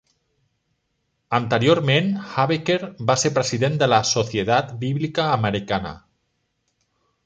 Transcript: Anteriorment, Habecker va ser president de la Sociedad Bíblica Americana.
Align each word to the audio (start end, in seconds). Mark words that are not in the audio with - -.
Anteriorment, 1.39 2.09
Habecker 2.39 2.79
va 3.13 3.19
ser 3.27 3.33
president 3.39 3.79
de 3.85 3.93
la 3.95 4.03
Sociedad 4.17 4.77
Bíblica 4.85 5.31
Americana. 5.41 5.97